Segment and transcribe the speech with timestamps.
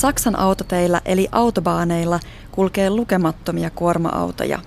[0.00, 2.20] Saksan autoteillä eli autobaaneilla
[2.52, 4.58] kulkee lukemattomia kuorma-autoja.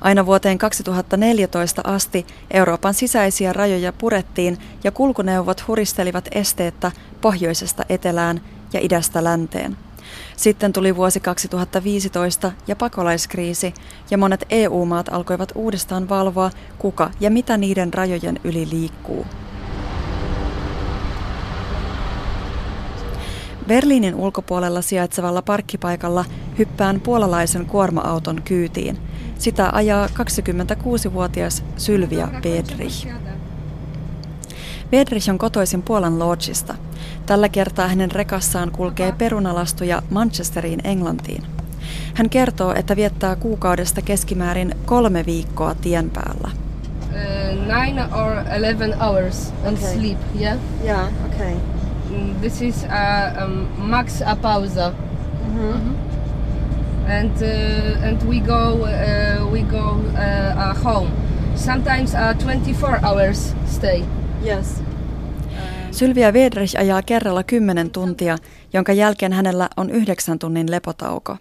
[0.00, 8.40] Aina vuoteen 2014 asti Euroopan sisäisiä rajoja purettiin ja kulkuneuvot huristelivat esteettä pohjoisesta etelään
[8.72, 9.76] ja idästä länteen.
[10.36, 13.74] Sitten tuli vuosi 2015 ja pakolaiskriisi,
[14.10, 19.26] ja monet EU-maat alkoivat uudestaan valvoa, kuka ja mitä niiden rajojen yli liikkuu.
[23.68, 26.24] Berliinin ulkopuolella sijaitsevalla parkkipaikalla
[26.58, 28.98] hyppään puolalaisen kuorma-auton kyytiin.
[29.38, 33.08] Sitä ajaa 26-vuotias Sylvia Bedrich.
[34.90, 36.74] Bedrich on kotoisin Puolan Lodgista.
[37.26, 41.42] Tällä kertaa hänen rekassaan kulkee perunalastuja Manchesteriin Englantiin.
[42.14, 46.50] Hän kertoo, että viettää kuukaudesta keskimäärin kolme viikkoa tien päällä.
[46.50, 49.92] Uh, nine or eleven hours on okay.
[49.94, 50.58] sleep, yeah?
[50.84, 51.54] Yeah, okay.
[52.12, 54.90] Mm, this is uh, um, max a pausa.
[54.90, 55.72] Mm-hmm.
[55.72, 55.94] Mm-hmm.
[57.06, 61.10] And uh, and we go uh, we go uh, home.
[61.56, 64.04] Sometimes a 24 hours stay.
[64.42, 64.82] Yes.
[65.90, 68.38] Sylvia Vedrich ajaa kerralla 10 tuntia,
[68.72, 71.36] jonka jälkeen hänellä on yhdeksän tunnin lepotauko.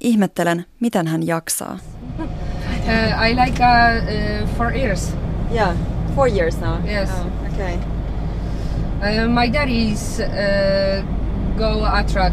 [0.00, 1.78] Ihmettelen, miten hän jaksaa.
[2.86, 5.12] Uh, I like uh, uh, four years.
[5.50, 5.76] Yeah,
[6.14, 6.76] four years now.
[6.86, 7.10] Yes.
[7.10, 7.95] Oh, okay.
[9.02, 11.02] Uh, my daddy's uh,
[11.58, 12.32] go a truck.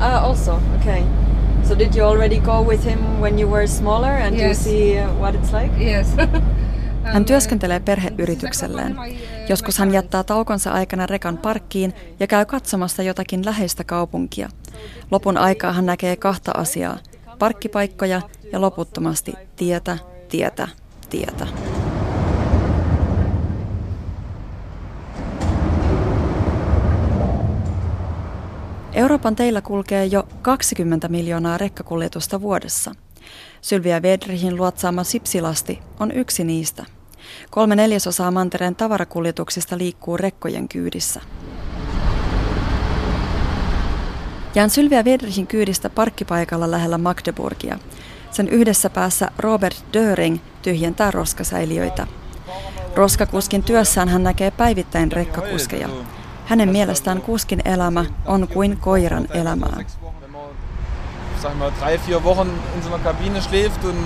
[0.00, 1.04] Ah, also, okay.
[1.64, 4.42] So did you already go with him when you were smaller and yes.
[4.42, 5.72] you see uh, what it's like?
[5.78, 6.16] Yes.
[7.04, 8.96] Hän työskentelee perheyritykselleen.
[9.48, 14.48] Joskus hän jättää taukonsa aikana rekan parkkiin ja käy katsomassa jotakin läheistä kaupunkia.
[15.10, 16.98] Lopun aikaa hän näkee kahta asiaa,
[17.38, 18.20] parkkipaikkoja
[18.52, 19.98] ja loputtomasti tietä,
[20.28, 20.68] tietä,
[21.10, 21.46] tietä.
[28.92, 32.92] Euroopan teillä kulkee jo 20 miljoonaa rekkakuljetusta vuodessa.
[33.60, 36.84] Sylvia Vedrihin luotsaama sipsilasti on yksi niistä.
[37.50, 41.20] Kolme neljäsosaa mantereen tavarakuljetuksista liikkuu rekkojen kyydissä.
[44.54, 47.78] Jään Sylvia Vedrihin kyydistä parkkipaikalla lähellä Magdeburgia.
[48.30, 52.06] Sen yhdessä päässä Robert Döring tyhjentää roskasäiliöitä.
[52.94, 55.88] Roskakuskin työssään hän näkee päivittäin rekkakuskeja.
[56.50, 59.76] Hänen mielestään kuskin elämä on kuin koiran elämää.
[61.42, 63.96] Sag mal, drei, vier Wochen in so einer Kabine schläft und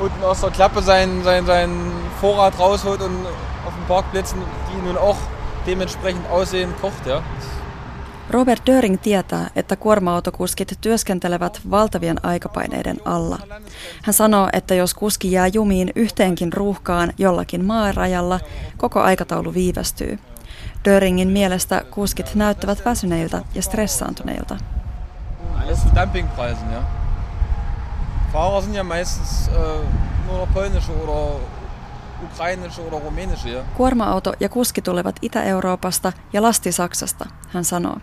[0.00, 3.26] unten aus der Klappe sein, sein, sein Vorrat rausholt und
[3.66, 4.42] auf den Parkplätzen,
[4.72, 5.16] die nun auch
[5.66, 7.06] dementsprechend aussehen, kocht.
[7.06, 7.22] Ja.
[8.34, 13.38] Robert Döring tietää, että kuorma-autokuskit työskentelevät valtavien aikapaineiden alla.
[14.02, 18.40] Hän sanoo, että jos kuski jää jumiin yhteenkin ruuhkaan jollakin maarajalla,
[18.76, 20.18] koko aikataulu viivästyy.
[20.84, 24.56] Döringin mielestä kuskit näyttävät väsyneiltä ja stressaantuneilta.
[26.72, 26.82] Ja.
[28.32, 29.54] Fahrer sind ja meistens äh,
[30.26, 32.22] nur polnische oder ukrainische oder rumänische.
[32.22, 32.23] Ja.
[33.76, 37.96] Kuorma-auto ja kuski tulevat Itä-Euroopasta ja lasti Saksasta, hän sanoo.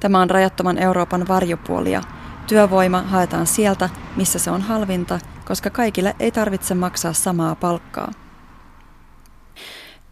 [0.00, 2.02] Tämä on rajattoman Euroopan varjopuolia.
[2.46, 8.12] Työvoima haetaan sieltä, missä se on halvinta, koska kaikille ei tarvitse maksaa samaa palkkaa.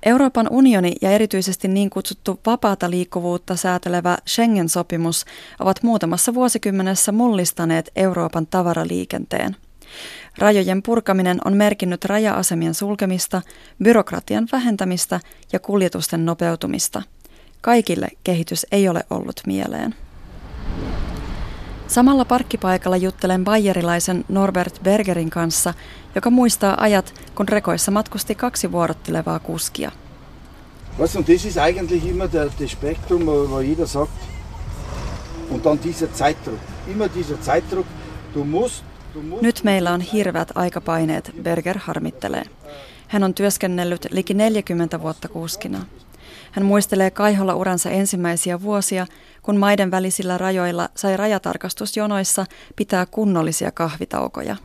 [0.02, 5.24] Euroopan unioni ja erityisesti niin kutsuttu vapaata liikkuvuutta säätelevä Schengen-sopimus
[5.60, 9.56] ovat muutamassa vuosikymmenessä mullistaneet Euroopan tavaraliikenteen.
[10.38, 13.42] Rajojen purkaminen on merkinnyt raja-asemien sulkemista,
[13.82, 15.20] byrokratian vähentämistä
[15.52, 17.02] ja kuljetusten nopeutumista.
[17.60, 19.94] Kaikille kehitys ei ole ollut mieleen.
[21.86, 25.74] Samalla parkkipaikalla juttelen bayerilaisen Norbert Bergerin kanssa,
[26.14, 29.92] joka muistaa ajat, kun rekoissa matkusti kaksi vuorottelevaa kuskia.
[30.98, 34.12] Weißt, und das ist eigentlich immer der, Spektrum, wo jeder sagt,
[35.50, 36.60] und dann dieser Zeitdruck.
[36.88, 37.86] Immer dieser Zeitdruck,
[38.34, 38.84] du musst
[39.40, 42.42] nyt meillä on hirveät aikapaineet, Berger harmittelee.
[43.08, 45.78] Hän on työskennellyt liki 40 vuotta kuskina.
[46.52, 49.06] Hän muistelee kaiholla uransa ensimmäisiä vuosia,
[49.42, 54.56] kun maiden välisillä rajoilla sai rajatarkastusjonoissa pitää kunnollisia kahvitaukoja.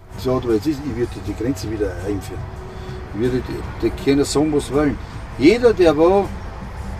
[5.40, 6.30] Jeder, der wo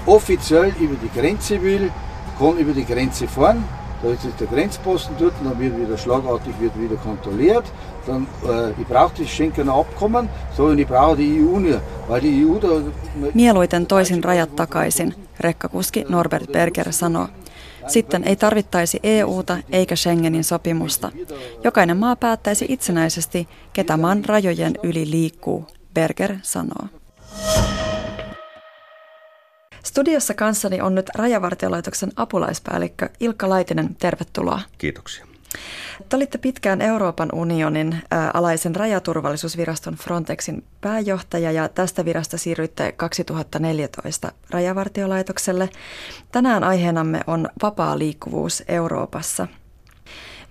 [0.06, 1.90] offiziell über die Grenze will,
[2.40, 3.64] kann über die Grenze fahren.
[4.04, 7.66] Da ist der Grenzposten dort, dann wird wieder schlagartig wird wieder kontrolliert.
[8.06, 12.22] Dann, äh, ich brauche das Schenkener Abkommen, so und ich brauche die EU nicht, weil
[12.22, 12.68] die EU da...
[13.34, 17.28] Mieluiten toisin rajat takaisin, rekkakuski Norbert Berger sanoo.
[17.88, 21.12] Sitten ei tarvittaisi EUta eikä Schengenin sopimusta.
[21.64, 26.88] Jokainen maa päättäisi itsenäisesti, ketä maan rajojen yli liikkuu, Berger sanoo.
[29.98, 33.96] Studiossa kanssani on nyt Rajavartiolaitoksen apulaispäällikkö Ilkka Laitinen.
[33.96, 34.62] Tervetuloa.
[34.78, 35.26] Kiitoksia.
[36.10, 38.02] Te olitte pitkään Euroopan unionin
[38.34, 45.70] alaisen rajaturvallisuusviraston Frontexin pääjohtaja ja tästä virasta siirryitte 2014 Rajavartiolaitokselle.
[46.32, 49.48] Tänään aiheenamme on vapaa liikkuvuus Euroopassa.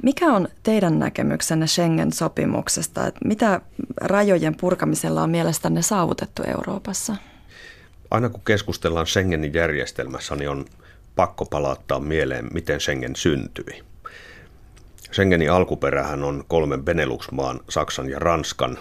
[0.03, 3.01] Mikä on teidän näkemyksenne Schengen-sopimuksesta?
[3.25, 3.61] Mitä
[4.01, 7.17] rajojen purkamisella on mielestänne saavutettu Euroopassa?
[8.11, 10.65] Aina kun keskustellaan Schengenin järjestelmässä, niin on
[11.17, 13.83] pakko palauttaa mieleen, miten Schengen syntyi.
[15.13, 18.79] Schengenin alkuperähän on kolmen Benelux-maan, Saksan ja Ranskan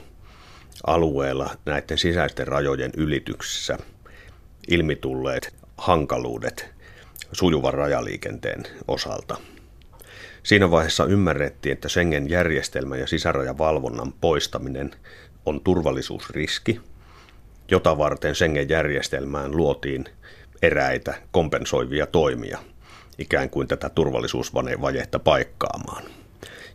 [0.88, 3.78] alueella näiden sisäisten rajojen ylityksissä
[4.68, 6.70] ilmitulleet hankaluudet
[7.32, 9.38] sujuvan rajaliikenteen osalta.
[10.44, 14.92] Siinä vaiheessa ymmärrettiin, että Schengen-järjestelmä ja sisärajavalvonnan poistaminen
[15.46, 16.82] on turvallisuusriski,
[17.72, 20.06] jota varten Schengen-järjestelmään luotiin
[20.62, 22.60] eräitä kompensoivia toimia–
[23.18, 26.04] ikään kuin tätä turvallisuusvajetta paikkaamaan.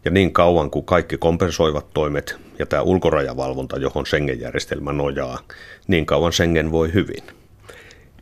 [0.05, 5.39] Ja niin kauan kuin kaikki kompensoivat toimet ja tämä ulkorajavalvonta, johon Schengen-järjestelmä nojaa,
[5.87, 7.23] niin kauan Schengen voi hyvin.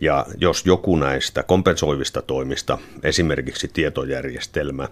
[0.01, 4.89] Ja jos joku näistä kompensoivista toimista, esimerkiksi tietojärjestelmä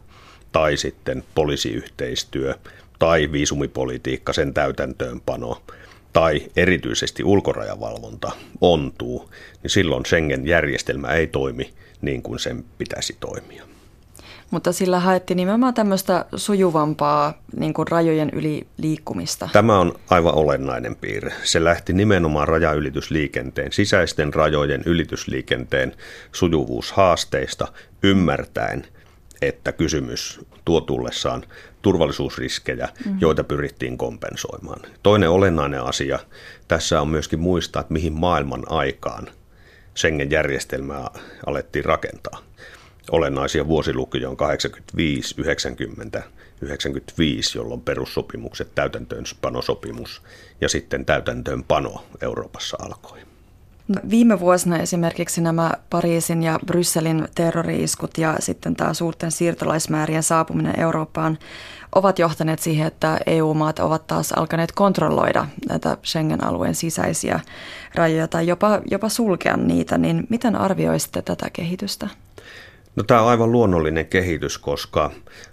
[0.52, 2.54] tai sitten poliisiyhteistyö
[2.98, 5.62] tai viisumipolitiikka, sen täytäntöönpano
[6.16, 9.30] tai erityisesti ulkorajavalvonta ontuu,
[9.62, 13.64] niin silloin Schengen-järjestelmä ei toimi niin kuin sen pitäisi toimia.
[14.50, 19.48] Mutta sillä haettiin nimenomaan tämmöistä sujuvampaa niin kuin rajojen yli liikkumista.
[19.52, 21.32] Tämä on aivan olennainen piirre.
[21.42, 25.94] Se lähti nimenomaan rajaylitysliikenteen, sisäisten rajojen ylitysliikenteen
[26.32, 27.68] sujuvuushaasteista
[28.02, 28.86] ymmärtäen,
[29.42, 31.44] että kysymys tuo tullessaan
[31.82, 33.18] turvallisuusriskejä, mm-hmm.
[33.20, 34.80] joita pyrittiin kompensoimaan.
[35.02, 36.18] Toinen olennainen asia
[36.68, 39.28] tässä on myöskin muistaa, että mihin maailman aikaan
[39.96, 41.10] Schengen-järjestelmää
[41.46, 42.38] alettiin rakentaa.
[43.10, 46.22] Olennaisia vuosilukuja on 85, 90,
[46.60, 50.22] 95, jolloin perussopimukset, täytäntöönpanosopimus
[50.60, 53.25] ja sitten täytäntöönpano Euroopassa alkoi.
[54.10, 61.38] Viime vuosina esimerkiksi nämä Pariisin ja Brysselin terrori-iskut ja sitten tämä suurten siirtolaismäärien saapuminen Eurooppaan
[61.94, 67.40] ovat johtaneet siihen, että EU-maat ovat taas alkaneet kontrolloida näitä Schengen-alueen sisäisiä
[67.94, 69.98] rajoja tai jopa, jopa sulkea niitä.
[69.98, 72.08] Niin miten arvioisitte tätä kehitystä?
[72.96, 75.10] No, tämä on aivan luonnollinen kehitys, koska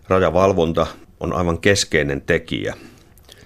[0.08, 0.88] rajavalvonta
[1.20, 2.76] on aivan keskeinen tekijä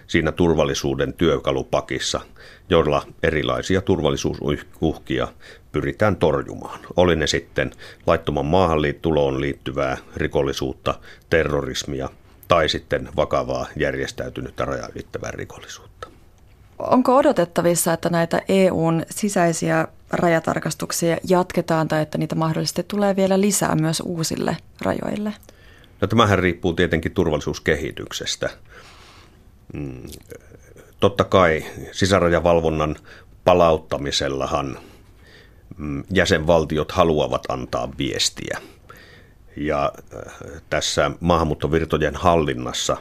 [0.07, 2.21] siinä turvallisuuden työkalupakissa,
[2.69, 5.27] jolla erilaisia turvallisuusuhkia
[5.71, 6.79] pyritään torjumaan.
[6.95, 7.71] Oli ne sitten
[8.07, 10.99] laittoman maahanliittuloon liittyvää rikollisuutta,
[11.29, 12.09] terrorismia
[12.47, 16.07] tai sitten vakavaa järjestäytynyttä rajaylittävää rikollisuutta.
[16.79, 23.75] Onko odotettavissa, että näitä EUn sisäisiä rajatarkastuksia jatketaan tai että niitä mahdollisesti tulee vielä lisää
[23.75, 25.33] myös uusille rajoille?
[26.01, 28.49] No tämähän riippuu tietenkin turvallisuuskehityksestä.
[29.73, 30.03] Mm,
[30.99, 32.95] totta kai sisärajavalvonnan
[33.43, 34.79] palauttamisellahan
[35.77, 38.57] mm, jäsenvaltiot haluavat antaa viestiä.
[39.57, 40.33] Ja äh,
[40.69, 42.97] tässä maahanmuuttovirtojen hallinnassa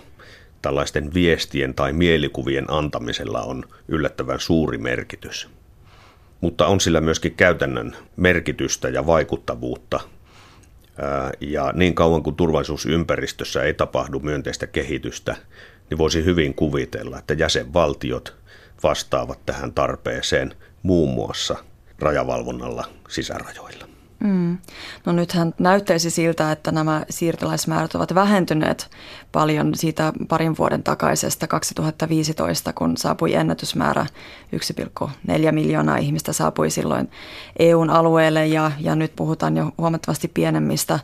[0.63, 5.49] tällaisten viestien tai mielikuvien antamisella on yllättävän suuri merkitys.
[6.41, 9.97] Mutta on sillä myöskin käytännön merkitystä ja vaikuttavuutta.
[9.97, 15.37] Äh, ja niin kauan kuin turvallisuusympäristössä ei tapahdu myönteistä kehitystä,
[15.91, 18.37] niin voisi hyvin kuvitella, että jäsenvaltiot
[18.83, 21.57] vastaavat tähän tarpeeseen muun muassa
[21.99, 23.87] rajavalvonnalla sisärajoilla.
[24.21, 24.59] Mm.
[25.07, 28.91] No nythän näyttäisi siltä, että nämä siirtolaismäärät ovat vähentyneet
[29.33, 34.07] paljon siitä parin vuoden takaisesta 2015, kun saapui ennätysmäärä
[35.07, 37.11] 1,4 miljoonaa ihmistä saapui silloin
[37.59, 40.99] EUn alueelle ja, ja nyt puhutaan jo huomattavasti pienemmistä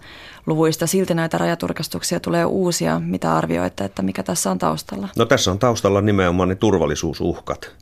[0.46, 0.86] luvuista.
[0.86, 3.00] Silti näitä rajaturkastuksia tulee uusia.
[3.00, 5.08] Mitä arvioitte, että mikä tässä on taustalla?
[5.16, 7.76] No tässä on taustalla nimenomaan ne turvallisuusuhkat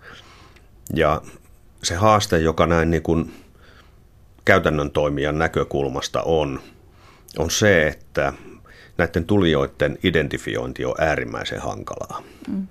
[0.95, 1.23] ja
[1.83, 3.33] se haaste, joka näin niin kuin
[4.45, 6.61] käytännön toimijan näkökulmasta on,
[7.38, 8.33] on se, että
[8.99, 12.23] näiden tulijoiden identifiointi on äärimmäisen hankalaa.
[12.49, 12.67] Mm.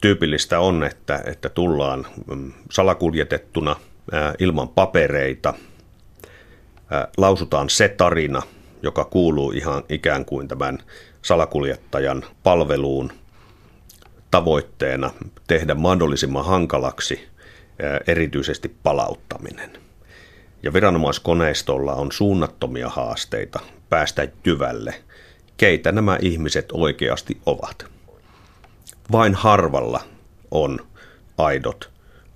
[0.00, 3.76] Tyypillistä on, että, että tullaan mm, salakuljetettuna
[4.12, 5.54] ää, ilman papereita,
[6.90, 8.42] ää, lausutaan se tarina,
[8.86, 10.78] joka kuuluu ihan ikään kuin tämän
[11.22, 13.12] salakuljettajan palveluun
[14.30, 15.10] tavoitteena
[15.46, 17.28] tehdä mahdollisimman hankalaksi
[18.06, 19.70] erityisesti palauttaminen–
[20.62, 24.94] ja viranomaiskoneistolla on suunnattomia haasteita päästä jyvälle,
[25.56, 27.86] keitä nämä ihmiset oikeasti ovat.
[29.12, 30.00] Vain harvalla
[30.50, 30.86] on
[31.38, 31.90] aidot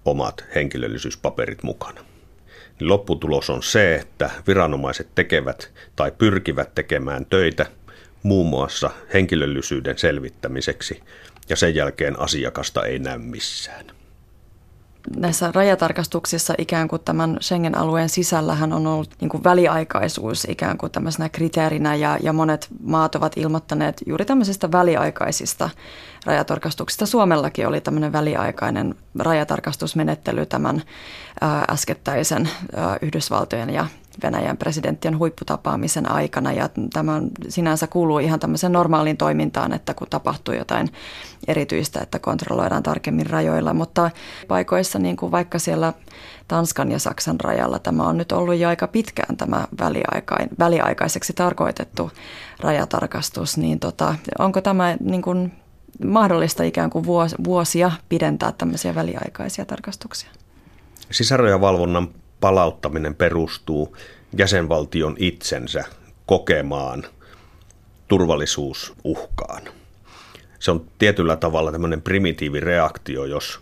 [0.04, 2.04] omat henkilöllisyyspaperit mukana.
[2.80, 7.66] Niin lopputulos on se, että viranomaiset tekevät tai pyrkivät tekemään töitä
[8.22, 11.00] muun muassa henkilöllisyyden selvittämiseksi
[11.48, 13.99] ja sen jälkeen asiakasta ei näy missään
[15.16, 21.28] näissä rajatarkastuksissa ikään kuin tämän Schengen-alueen sisällähän on ollut niin kuin väliaikaisuus ikään kuin tämmöisenä
[21.28, 25.70] kriteerinä ja, ja monet maat ovat ilmoittaneet juuri tämmöisistä väliaikaisista
[26.26, 27.06] rajatarkastuksista.
[27.06, 30.82] Suomellakin oli tämmöinen väliaikainen rajatarkastusmenettely tämän
[31.70, 32.50] äskettäisen
[33.02, 33.86] Yhdysvaltojen ja
[34.22, 40.54] Venäjän presidenttien huipputapaamisen aikana ja tämä sinänsä kuuluu ihan tämmöiseen normaaliin toimintaan, että kun tapahtuu
[40.54, 40.88] jotain
[41.48, 44.10] erityistä, että kontrolloidaan tarkemmin rajoilla, mutta
[44.48, 45.92] paikoissa niin kuin vaikka siellä
[46.48, 49.66] Tanskan ja Saksan rajalla tämä on nyt ollut jo aika pitkään tämä
[50.58, 52.10] väliaikaiseksi tarkoitettu
[52.60, 55.52] rajatarkastus, niin tota, onko tämä niin kuin
[56.04, 57.04] mahdollista ikään kuin
[57.44, 60.30] vuosia pidentää tämmöisiä väliaikaisia tarkastuksia?
[61.10, 62.08] Sisärajavalvonnan
[62.40, 63.96] palauttaminen perustuu
[64.38, 65.84] jäsenvaltion itsensä
[66.26, 67.04] kokemaan
[68.08, 69.62] turvallisuusuhkaan.
[70.58, 73.60] Se on tietyllä tavalla tämmöinen primitiivireaktio, jos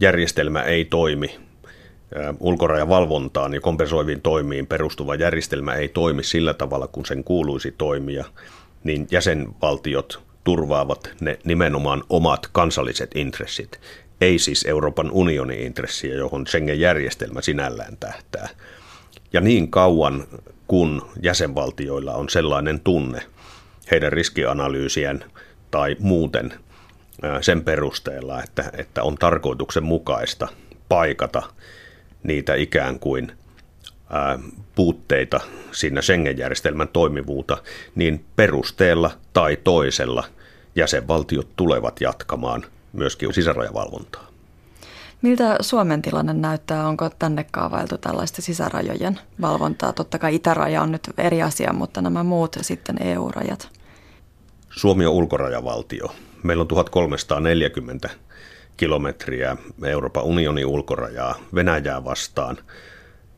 [0.00, 1.38] järjestelmä ei toimi,
[2.40, 8.24] ulkorajavalvontaan ja kompensoiviin toimiin perustuva järjestelmä ei toimi sillä tavalla, kun sen kuuluisi toimia,
[8.84, 13.80] niin jäsenvaltiot turvaavat ne nimenomaan omat kansalliset intressit
[14.20, 18.48] ei siis Euroopan unionin intressiä, johon Schengen-järjestelmä sinällään tähtää.
[19.32, 20.26] Ja niin kauan
[20.66, 23.22] kun jäsenvaltioilla on sellainen tunne
[23.90, 25.24] heidän riskianalyysien
[25.70, 26.54] tai muuten
[27.40, 30.48] sen perusteella, että, että on tarkoituksenmukaista
[30.88, 31.42] paikata
[32.22, 33.32] niitä ikään kuin
[34.74, 35.40] puutteita
[35.72, 37.58] siinä Schengen-järjestelmän toimivuutta,
[37.94, 40.24] niin perusteella tai toisella
[40.76, 42.64] jäsenvaltiot tulevat jatkamaan
[42.96, 44.26] myöskin sisärajavalvontaa.
[45.22, 46.88] Miltä Suomen tilanne näyttää?
[46.88, 49.92] Onko tänne kaavailtu tällaista sisärajojen valvontaa?
[49.92, 53.68] Totta kai itäraja on nyt eri asia, mutta nämä muut sitten EU-rajat.
[54.70, 56.14] Suomi on ulkorajavaltio.
[56.42, 58.10] Meillä on 1340
[58.76, 62.58] kilometriä Euroopan unionin ulkorajaa Venäjää vastaan.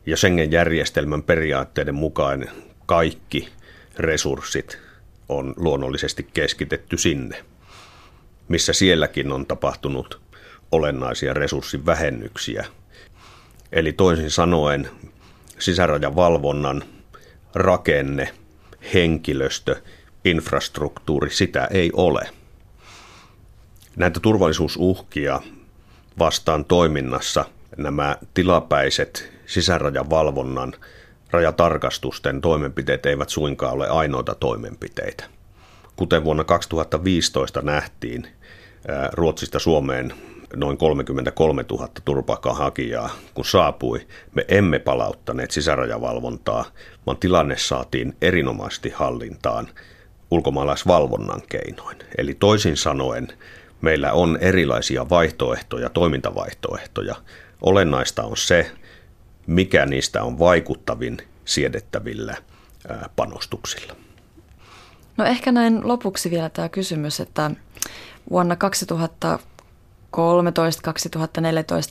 [0.05, 2.45] Ja Schengen-järjestelmän periaatteiden mukaan
[2.85, 3.49] kaikki
[3.97, 4.79] resurssit
[5.29, 7.45] on luonnollisesti keskitetty sinne
[8.49, 10.21] missä sielläkin on tapahtunut
[10.71, 12.65] olennaisia resurssivähennyksiä.
[13.71, 14.89] Eli toisin sanoen
[15.59, 16.83] sisärajavalvonnan
[17.55, 18.33] rakenne,
[18.93, 19.75] henkilöstö,
[20.25, 22.29] infrastruktuuri, sitä ei ole.
[23.95, 25.41] Näitä turvallisuusuhkia
[26.19, 27.45] vastaan toiminnassa
[27.77, 30.73] nämä tilapäiset sisärajavalvonnan
[31.31, 35.38] rajatarkastusten toimenpiteet eivät suinkaan ole ainoita toimenpiteitä.
[35.99, 38.27] Kuten vuonna 2015 nähtiin,
[39.11, 40.13] Ruotsista Suomeen
[40.55, 46.65] noin 33 000 turvapaikanhakijaa, kun saapui, me emme palauttaneet sisärajavalvontaa,
[47.05, 49.67] vaan tilanne saatiin erinomaisesti hallintaan
[50.31, 51.97] ulkomaalaisvalvonnan keinoin.
[52.17, 53.27] Eli toisin sanoen
[53.81, 57.15] meillä on erilaisia vaihtoehtoja, toimintavaihtoehtoja.
[57.61, 58.71] Olennaista on se,
[59.47, 62.35] mikä niistä on vaikuttavin siedettävillä
[63.15, 63.95] panostuksilla.
[65.19, 67.51] No ehkä näin lopuksi vielä tämä kysymys, että
[68.29, 68.59] vuonna 2013-2014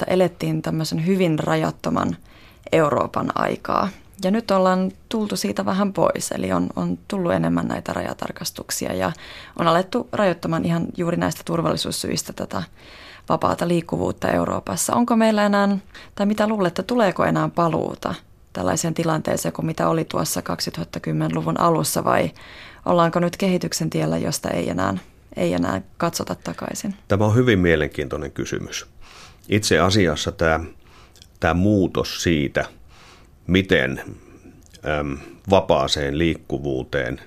[0.07, 2.17] elettiin tämmöisen hyvin rajattoman
[2.73, 3.89] Euroopan aikaa.
[4.25, 9.13] Ja nyt ollaan tultu siitä vähän pois, eli on, on tullut enemmän näitä rajatarkastuksia ja
[9.59, 12.63] on alettu rajoittamaan ihan juuri näistä turvallisuussyistä tätä
[13.29, 14.95] vapaata liikkuvuutta Euroopassa.
[14.95, 15.79] Onko meillä enää,
[16.15, 18.15] tai mitä luulette, tuleeko enää paluuta
[18.53, 22.31] tällaiseen tilanteeseen kuin mitä oli tuossa 2010-luvun alussa vai
[22.89, 24.99] ollaanko nyt kehityksen tiellä, josta ei enää
[25.37, 26.95] ei enää katsota takaisin?
[27.09, 28.87] Tämä on hyvin mielenkiintoinen kysymys.
[29.49, 30.61] Itse asiassa tämä,
[31.41, 32.65] tämä muutos siitä,
[33.47, 34.03] miten
[35.01, 35.19] äm,
[35.51, 37.21] vapaaseen liikkuvuuteen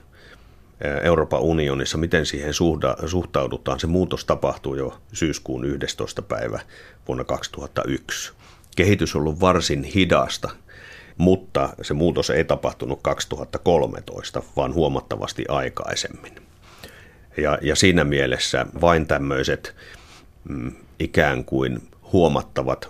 [1.03, 2.53] Euroopan unionissa, miten siihen
[3.05, 6.21] suhtaudutaan, se muutos tapahtuu jo syyskuun 11.
[6.21, 6.59] päivä
[7.07, 8.33] vuonna 2001.
[8.75, 10.49] Kehitys on ollut varsin hidasta,
[11.17, 16.35] mutta se muutos ei tapahtunut 2013, vaan huomattavasti aikaisemmin.
[17.37, 19.75] Ja, ja siinä mielessä vain tämmöiset
[20.49, 21.81] mm, ikään kuin
[22.13, 22.89] huomattavat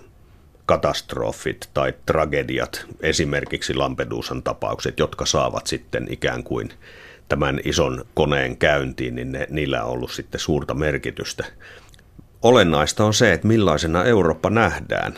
[0.66, 6.74] katastrofit tai tragediat, esimerkiksi Lampedusan tapaukset, jotka saavat sitten ikään kuin
[7.30, 11.46] tämän ison koneen käyntiin, niin ne, niillä on ollut sitten suurta merkitystä.
[12.42, 15.14] Olennaista on se, että millaisena Eurooppa nähdään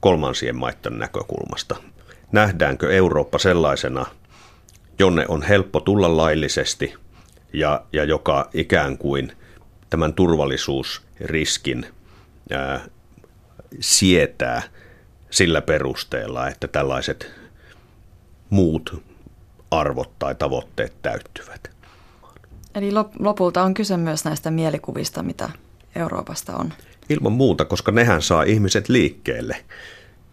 [0.00, 1.76] kolmansien maiden näkökulmasta.
[2.32, 4.06] Nähdäänkö Eurooppa sellaisena,
[4.98, 6.94] jonne on helppo tulla laillisesti–
[7.52, 9.32] ja, ja joka ikään kuin
[9.90, 11.86] tämän turvallisuusriskin
[12.50, 12.80] ää,
[13.80, 14.62] sietää
[15.30, 17.30] sillä perusteella, että tällaiset
[18.50, 19.02] muut
[19.70, 21.70] arvot tai tavoitteet täyttyvät.
[22.74, 25.50] Eli lopulta on kyse myös näistä mielikuvista, mitä
[25.94, 26.72] Euroopasta on.
[27.08, 29.64] Ilman muuta, koska nehän saa ihmiset liikkeelle.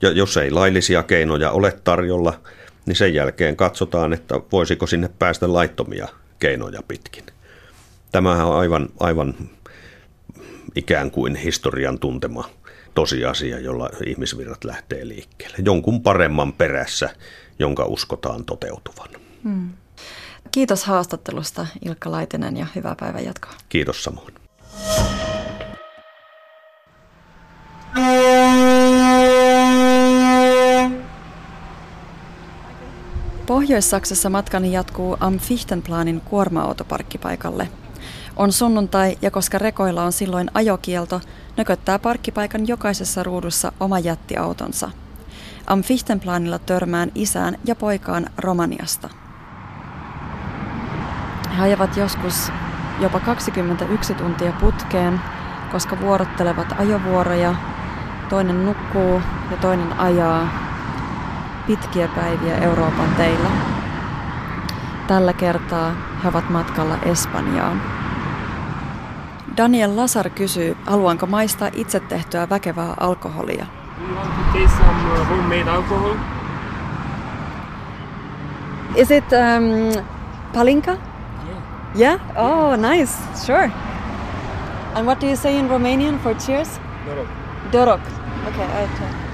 [0.01, 2.39] Ja jos ei laillisia keinoja ole tarjolla,
[2.86, 6.08] niin sen jälkeen katsotaan, että voisiko sinne päästä laittomia
[6.39, 7.24] keinoja pitkin.
[8.12, 9.34] Tämähän on aivan, aivan
[10.75, 12.50] ikään kuin historian tuntema
[12.94, 15.58] tosiasia, jolla ihmisvirrat lähtee liikkeelle.
[15.66, 17.10] Jonkun paremman perässä,
[17.60, 19.10] jonka uskotaan toteutuvan.
[19.44, 19.70] Hmm.
[20.51, 23.54] Kiitos haastattelusta Ilkka Laitinen ja hyvää päivän jatkoa.
[23.70, 24.34] Kiitos samoin.
[33.48, 37.70] Pohjois-Saksassa matkani jatkuu Am Fichtenplanin kuorma-autoparkkipaikalle.
[38.36, 41.22] On sunnuntai ja koska rekoilla on silloin ajokielto,
[41.58, 44.92] nököttää parkkipaikan jokaisessa ruudussa oma jättiautonsa.
[45.68, 49.10] Am Fichtenplanilla törmään isään ja poikaan Romaniasta.
[51.58, 52.51] He ajavat joskus
[53.00, 55.22] jopa 21 tuntia putkeen,
[55.72, 57.56] koska vuorottelevat ajovuoroja.
[58.30, 60.66] Toinen nukkuu ja toinen ajaa
[61.67, 63.50] pitkiä päiviä Euroopan teillä.
[65.07, 65.91] Tällä kertaa
[66.24, 67.81] he ovat matkalla Espanjaan.
[69.57, 73.65] Daniel Lasar kysyy, haluanko maistaa itse tehtyä väkevää alkoholia.
[74.01, 74.17] Uh,
[78.95, 80.03] Is it um,
[80.53, 80.97] palinka?
[82.00, 82.19] Yeah?
[82.36, 83.13] Oh, nice.
[83.45, 83.71] Sure.
[84.95, 86.81] And what do you say in Romanian for cheers?
[87.05, 87.27] Dorok.
[87.71, 88.01] Dorok.
[88.47, 89.26] Okay, I try.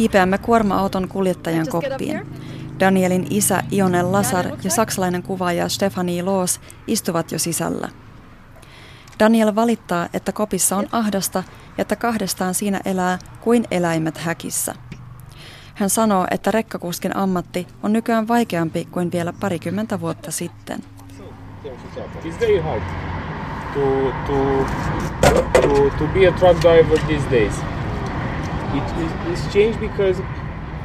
[0.00, 2.26] Kiipeämme kuorma-auton kuljettajan koppiin.
[2.80, 7.88] Danielin isä Ionel Lazar ja saksalainen kuvaaja Stefanie Loos istuvat jo sisällä.
[9.18, 11.42] Daniel valittaa, että kopissa on ahdasta
[11.78, 14.74] ja että kahdestaan siinä elää kuin eläimet häkissä–
[15.80, 20.80] hän sanoo, että rekkakuskin ammatti on nykyään vaikeampi kuin vielä parikymmentä vuotta sitten.
[23.74, 24.66] To, to,
[25.60, 27.54] to, to be a truck driver these days.
[27.54, 28.59] It, it's changed because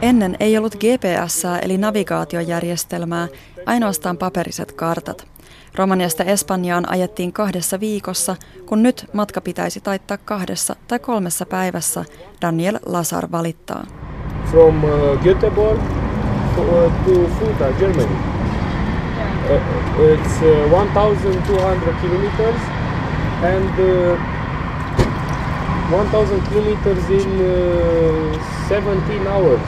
[0.02, 3.28] Ennen ei ollut GPS eli navigaatiojärjestelmää,
[3.66, 5.28] ainoastaan paperiset kartat.
[5.76, 12.06] Romaniasta Espanjaan ajettiin kahdessa viikossa, kun nyt matka pitäisi taittaa kahdessa tai kolmessa päivässä,
[12.42, 13.86] Daniel Lazar valittaa
[14.56, 15.80] from uh, Göteborg
[16.56, 18.16] to, uh, to Fulda, Germany.
[19.52, 22.62] Uh, it's uh, 1,200 kilometers
[23.44, 24.35] and uh,
[25.92, 29.62] 1,000 kilometers in uh, 17 hours.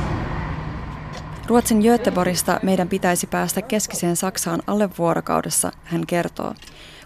[1.48, 6.54] Ruotsin Göteborgista meidän pitäisi päästä keskiseen Saksaan alle vuorokaudessa, hän kertoo.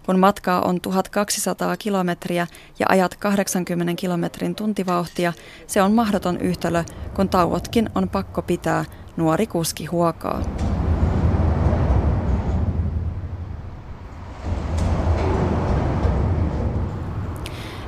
[0.05, 2.47] Kun matkaa on 1200 kilometriä
[2.79, 5.33] ja ajat 80 kilometrin tuntivauhtia,
[5.67, 6.83] se on mahdoton yhtälö,
[7.15, 8.85] kun tauotkin on pakko pitää,
[9.17, 10.41] nuori kuski huokaa.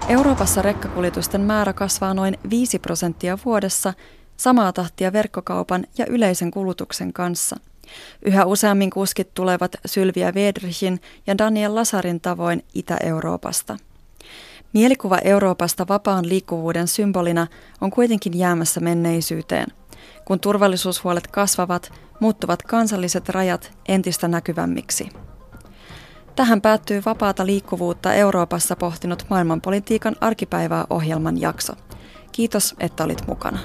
[0.10, 3.94] Euroopassa rekkakuljetusten määrä kasvaa noin 5 prosenttia vuodessa,
[4.38, 7.58] samaa tahtia verkkokaupan ja yleisen kulutuksen kanssa–
[8.22, 13.78] Yhä useammin kuskit tulevat Sylviä Vedrichin ja Daniel Lasarin tavoin Itä-Euroopasta.
[14.74, 17.48] Mielikuva Euroopasta vapaan liikkuvuuden symbolina
[17.82, 19.68] on kuitenkin jäämässä menneisyyteen.
[20.26, 25.10] Kun turvallisuushuolet kasvavat, muuttuvat kansalliset rajat entistä näkyvämmiksi.
[26.36, 31.74] Tähän päättyy vapaata liikkuvuutta Euroopassa pohtinut maailmanpolitiikan arkipäivää ohjelman jakso.
[32.32, 33.60] Kiitos, että olit mukana.